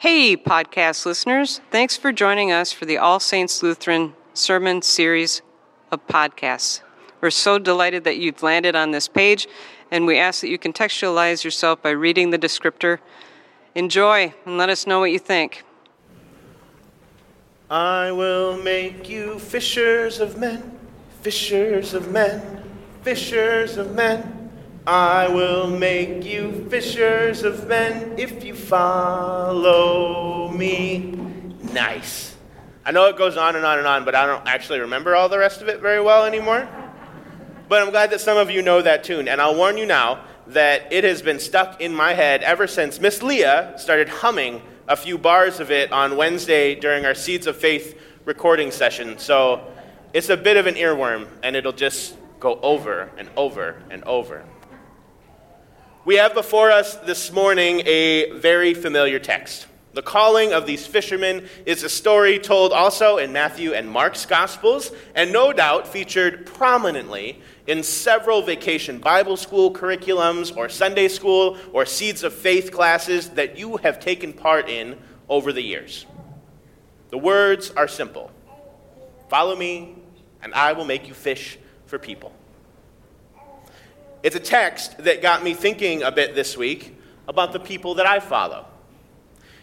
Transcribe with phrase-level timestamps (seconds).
[0.00, 1.60] Hey, podcast listeners.
[1.72, 5.42] Thanks for joining us for the All Saints Lutheran Sermon Series
[5.90, 6.82] of podcasts.
[7.20, 9.48] We're so delighted that you've landed on this page,
[9.90, 13.00] and we ask that you contextualize yourself by reading the descriptor.
[13.74, 15.64] Enjoy and let us know what you think.
[17.68, 20.78] I will make you fishers of men,
[21.22, 22.62] fishers of men,
[23.02, 24.37] fishers of men.
[24.88, 31.14] I will make you fishers of men if you follow me.
[31.74, 32.34] Nice.
[32.86, 35.28] I know it goes on and on and on, but I don't actually remember all
[35.28, 36.66] the rest of it very well anymore.
[37.68, 39.28] But I'm glad that some of you know that tune.
[39.28, 42.98] And I'll warn you now that it has been stuck in my head ever since
[42.98, 47.58] Miss Leah started humming a few bars of it on Wednesday during our Seeds of
[47.58, 49.18] Faith recording session.
[49.18, 49.70] So
[50.14, 54.46] it's a bit of an earworm, and it'll just go over and over and over.
[56.08, 59.66] We have before us this morning a very familiar text.
[59.92, 64.90] The calling of these fishermen is a story told also in Matthew and Mark's Gospels,
[65.14, 71.84] and no doubt featured prominently in several vacation Bible school curriculums or Sunday school or
[71.84, 74.96] Seeds of Faith classes that you have taken part in
[75.28, 76.06] over the years.
[77.10, 78.30] The words are simple
[79.28, 79.96] Follow me,
[80.42, 82.32] and I will make you fish for people.
[84.28, 86.94] It's a text that got me thinking a bit this week
[87.26, 88.66] about the people that I follow.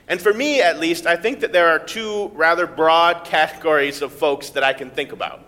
[0.07, 4.11] And for me, at least, I think that there are two rather broad categories of
[4.11, 5.45] folks that I can think about.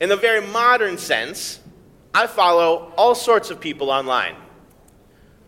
[0.00, 1.60] In the very modern sense,
[2.14, 4.36] I follow all sorts of people online.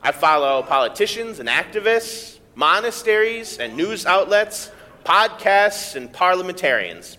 [0.03, 4.71] I follow politicians and activists, monasteries and news outlets,
[5.07, 7.17] podcasts and parliamentarians.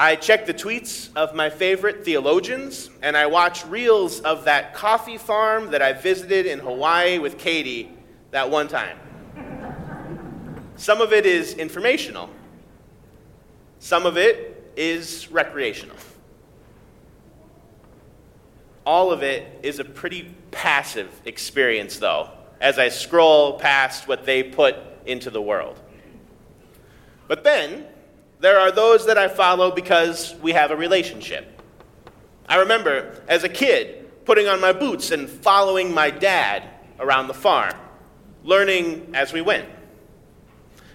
[0.00, 5.18] I check the tweets of my favorite theologians, and I watch reels of that coffee
[5.18, 7.90] farm that I visited in Hawaii with Katie
[8.30, 8.96] that one time.
[10.76, 12.30] Some of it is informational,
[13.80, 15.96] some of it is recreational.
[18.86, 22.30] All of it is a pretty passive experience, though,
[22.60, 24.76] as I scroll past what they put
[25.06, 25.80] into the world.
[27.26, 27.84] But then,
[28.40, 31.60] there are those that I follow because we have a relationship.
[32.48, 36.62] I remember as a kid putting on my boots and following my dad
[37.00, 37.74] around the farm,
[38.44, 39.68] learning as we went.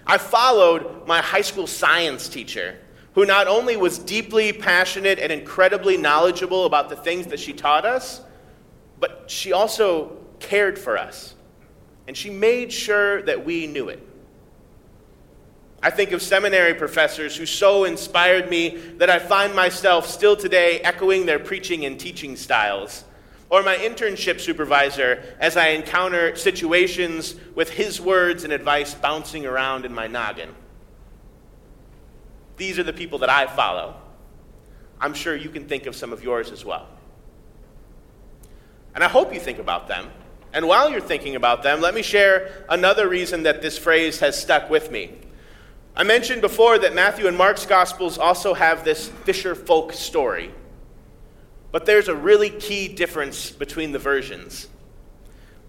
[0.06, 2.78] I followed my high school science teacher,
[3.14, 7.84] who not only was deeply passionate and incredibly knowledgeable about the things that she taught
[7.84, 8.20] us,
[8.98, 11.34] but she also cared for us.
[12.06, 14.06] And she made sure that we knew it.
[15.84, 20.80] I think of seminary professors who so inspired me that I find myself still today
[20.80, 23.04] echoing their preaching and teaching styles.
[23.50, 29.84] Or my internship supervisor as I encounter situations with his words and advice bouncing around
[29.84, 30.54] in my noggin.
[32.56, 33.94] These are the people that I follow.
[34.98, 36.88] I'm sure you can think of some of yours as well.
[38.94, 40.10] And I hope you think about them.
[40.54, 44.40] And while you're thinking about them, let me share another reason that this phrase has
[44.40, 45.18] stuck with me.
[45.96, 50.52] I mentioned before that Matthew and Mark's Gospels also have this fisher folk story.
[51.70, 54.68] But there's a really key difference between the versions.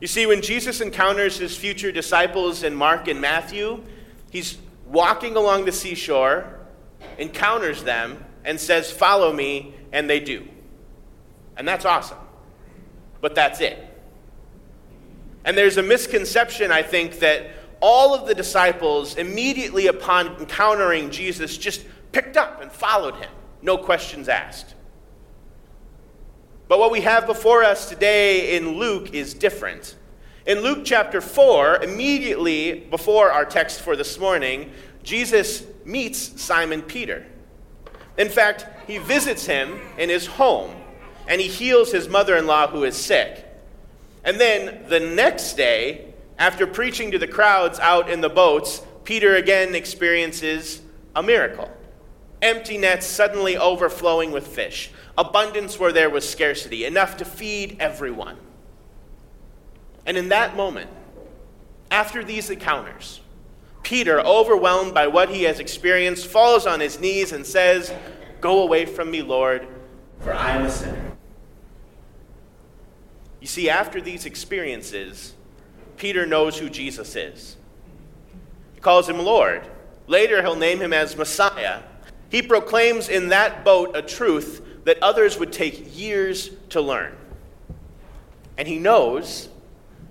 [0.01, 3.83] You see, when Jesus encounters his future disciples in Mark and Matthew,
[4.31, 6.59] he's walking along the seashore,
[7.17, 10.47] encounters them, and says, Follow me, and they do.
[11.55, 12.17] And that's awesome.
[13.21, 13.79] But that's it.
[15.43, 21.57] And there's a misconception, I think, that all of the disciples, immediately upon encountering Jesus,
[21.57, 23.29] just picked up and followed him,
[23.61, 24.75] no questions asked.
[26.67, 29.95] But what we have before us today in Luke is different.
[30.45, 34.71] In Luke chapter 4, immediately before our text for this morning,
[35.03, 37.25] Jesus meets Simon Peter.
[38.17, 40.75] In fact, he visits him in his home
[41.27, 43.45] and he heals his mother in law who is sick.
[44.23, 49.35] And then the next day, after preaching to the crowds out in the boats, Peter
[49.35, 50.81] again experiences
[51.15, 51.71] a miracle.
[52.41, 58.37] Empty nets suddenly overflowing with fish, abundance where there was scarcity, enough to feed everyone.
[60.05, 60.89] And in that moment,
[61.89, 63.21] after these encounters,
[63.83, 67.93] Peter, overwhelmed by what he has experienced, falls on his knees and says,
[68.41, 69.67] Go away from me, Lord,
[70.19, 71.11] for I am a sinner.
[73.39, 75.34] You see, after these experiences,
[75.97, 77.55] Peter knows who Jesus is.
[78.73, 79.63] He calls him Lord.
[80.07, 81.81] Later, he'll name him as Messiah.
[82.29, 87.15] He proclaims in that boat a truth that others would take years to learn.
[88.57, 89.49] And he knows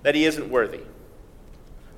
[0.03, 0.81] that he isn't worthy.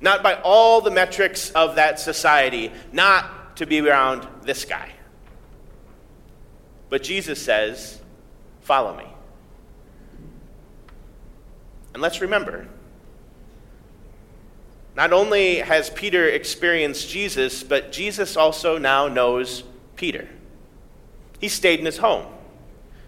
[0.00, 4.90] not by all the metrics of that society, not to be around this guy.
[6.88, 8.00] But Jesus says,
[8.60, 9.06] Follow me.
[11.94, 12.68] And let's remember,
[14.98, 19.62] not only has Peter experienced Jesus, but Jesus also now knows
[19.94, 20.28] Peter.
[21.38, 22.26] He stayed in his home,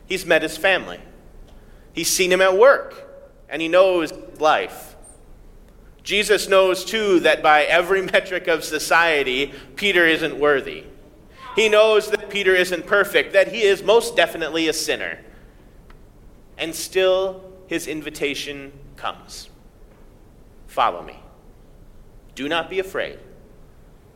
[0.07, 1.01] he's met his family,
[1.93, 3.09] he's seen him at work,
[3.49, 4.95] and he knows life.
[6.05, 10.85] Jesus knows too that by every metric of society, Peter isn't worthy.
[11.57, 15.19] He knows that Peter isn't perfect, that he is most definitely a sinner.
[16.57, 19.49] And still, his invitation comes
[20.69, 21.19] Follow me.
[22.41, 23.19] Do not be afraid.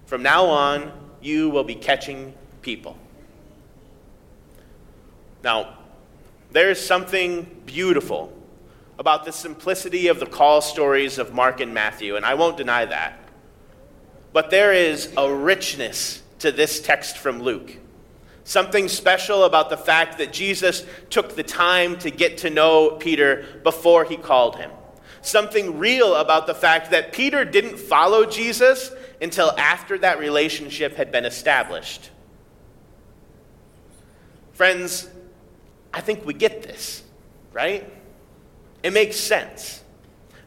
[0.06, 0.90] From now on,
[1.20, 2.32] you will be catching
[2.62, 2.96] people.
[5.42, 5.76] Now,
[6.50, 8.32] there is something beautiful
[8.98, 12.86] about the simplicity of the call stories of Mark and Matthew, and I won't deny
[12.86, 13.18] that.
[14.32, 17.76] But there is a richness to this text from Luke.
[18.44, 23.44] Something special about the fact that Jesus took the time to get to know Peter
[23.62, 24.70] before he called him.
[25.24, 28.90] Something real about the fact that Peter didn't follow Jesus
[29.22, 32.10] until after that relationship had been established.
[34.52, 35.08] Friends,
[35.94, 37.02] I think we get this,
[37.54, 37.90] right?
[38.82, 39.82] It makes sense.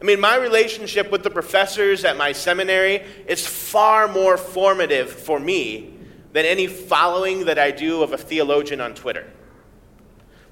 [0.00, 5.40] I mean, my relationship with the professors at my seminary is far more formative for
[5.40, 5.92] me
[6.32, 9.28] than any following that I do of a theologian on Twitter.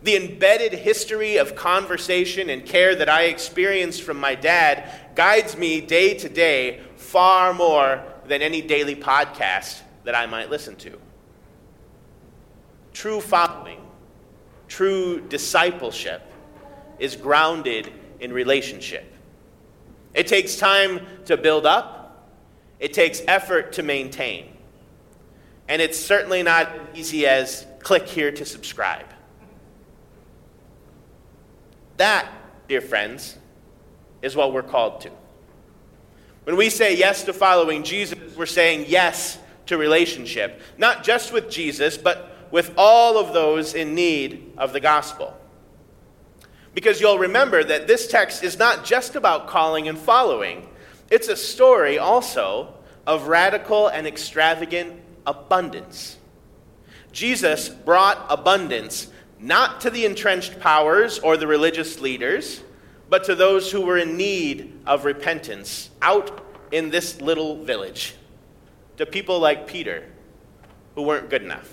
[0.03, 5.81] The embedded history of conversation and care that I experienced from my dad guides me
[5.81, 10.99] day to day far more than any daily podcast that I might listen to.
[12.93, 13.81] True following,
[14.69, 16.23] true discipleship
[16.99, 19.13] is grounded in relationship.
[20.15, 22.33] It takes time to build up,
[22.81, 24.53] it takes effort to maintain.
[25.69, 29.07] And it's certainly not easy as click here to subscribe.
[31.97, 32.31] That,
[32.69, 33.37] dear friends,
[34.23, 35.11] is what we're called to.
[36.45, 41.51] When we say yes to following Jesus, we're saying yes to relationship, not just with
[41.51, 45.37] Jesus, but with all of those in need of the gospel.
[46.75, 50.69] Because you'll remember that this text is not just about calling and following,
[51.11, 52.75] it's a story also
[53.07, 56.17] of radical and extravagant abundance.
[57.13, 59.09] Jesus brought abundance
[59.39, 62.63] not to the entrenched powers or the religious leaders,
[63.09, 68.15] but to those who were in need of repentance out in this little village,
[68.97, 70.05] to people like Peter
[70.95, 71.71] who weren't good enough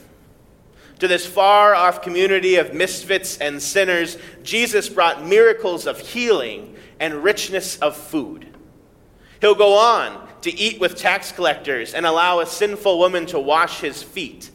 [1.03, 7.23] to this far off community of misfits and sinners, Jesus brought miracles of healing and
[7.23, 8.47] richness of food.
[9.41, 13.81] He'll go on to eat with tax collectors and allow a sinful woman to wash
[13.81, 14.49] his feet.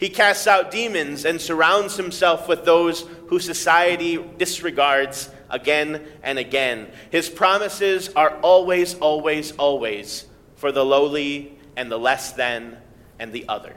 [0.00, 6.90] He casts out demons and surrounds himself with those who society disregards again and again.
[7.10, 10.24] His promises are always, always, always
[10.56, 12.78] for the lowly and the less than
[13.18, 13.76] and the other.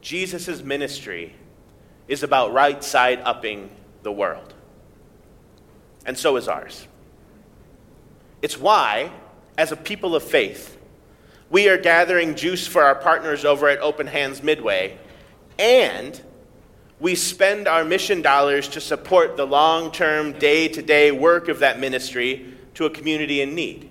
[0.00, 1.34] Jesus' ministry
[2.06, 3.68] is about right side upping
[4.04, 4.54] the world.
[6.06, 6.86] And so is ours.
[8.42, 9.10] It's why,
[9.58, 10.78] as a people of faith,
[11.50, 14.98] we are gathering juice for our partners over at Open Hands Midway,
[15.58, 16.20] and
[17.00, 21.58] we spend our mission dollars to support the long term, day to day work of
[21.60, 23.90] that ministry to a community in need.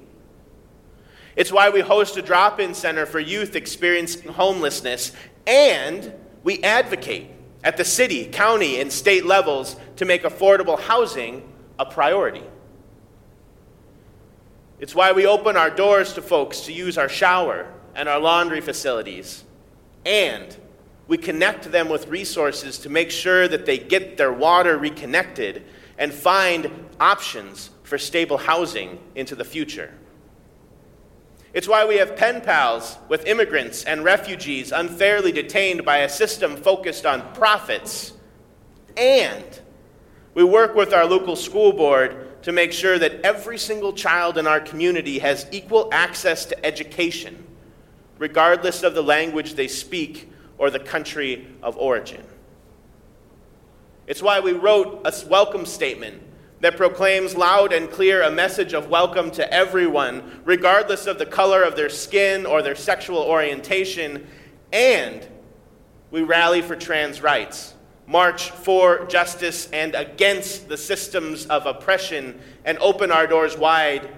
[1.35, 5.13] It's why we host a drop in center for youth experiencing homelessness
[5.47, 7.27] and we advocate
[7.63, 11.41] at the city, county, and state levels to make affordable housing
[11.79, 12.43] a priority.
[14.83, 18.59] It's why we open our doors to folks to use our shower and our laundry
[18.59, 19.45] facilities.
[20.05, 20.53] And
[21.07, 25.63] we connect them with resources to make sure that they get their water reconnected
[25.97, 29.93] and find options for stable housing into the future.
[31.53, 36.57] It's why we have pen pals with immigrants and refugees unfairly detained by a system
[36.57, 38.11] focused on profits.
[38.97, 39.45] And
[40.33, 44.45] we work with our local school board to make sure that every single child in
[44.47, 47.45] our community has equal access to education,
[48.17, 52.23] regardless of the language they speak or the country of origin.
[54.05, 56.21] It's why we wrote a welcome statement
[56.59, 61.63] that proclaims loud and clear a message of welcome to everyone, regardless of the color
[61.63, 64.27] of their skin or their sexual orientation.
[64.71, 65.25] And
[66.11, 67.73] we rally for trans rights,
[68.07, 74.09] march for justice and against the systems of oppression, and open our doors wide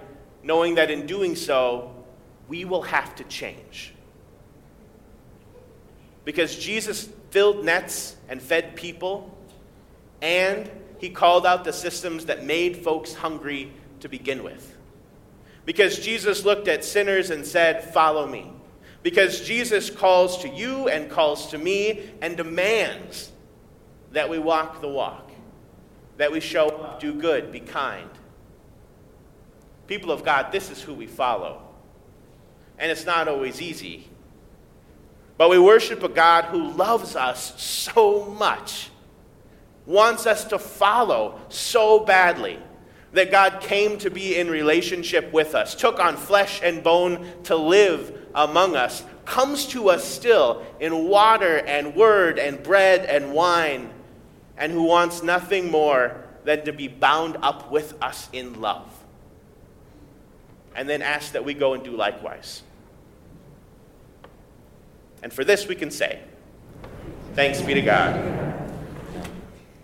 [0.45, 1.91] knowing that in doing so,
[2.47, 3.93] we will have to change.
[6.23, 9.35] Because Jesus filled nets and fed people,
[10.21, 14.75] and he called out the systems that made folks hungry to begin with.
[15.65, 18.51] Because Jesus looked at sinners and said, Follow me.
[19.01, 23.31] Because Jesus calls to you and calls to me and demands
[24.15, 25.29] that we walk the walk,
[26.15, 28.09] that we show up, do good, be kind.
[29.87, 31.61] People of God, this is who we follow.
[32.79, 34.07] And it's not always easy.
[35.37, 38.89] But we worship a God who loves us so much,
[39.85, 42.57] wants us to follow so badly,
[43.11, 47.57] that God came to be in relationship with us, took on flesh and bone to
[47.57, 53.89] live among us, comes to us still in water and word and bread and wine,
[54.57, 58.87] and who wants nothing more than to be bound up with us in love.
[60.75, 62.63] And then asks that we go and do likewise.
[65.23, 66.19] And for this we can say,
[67.33, 68.54] Thanks be to God.